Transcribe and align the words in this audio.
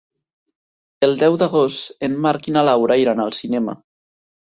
El 1.07 1.11
deu 1.19 1.35
d'agost 1.41 2.01
en 2.07 2.15
Marc 2.27 2.49
i 2.53 2.53
na 2.55 2.63
Laura 2.69 2.97
iran 3.03 3.21
al 3.27 3.35
cinema. 3.41 3.77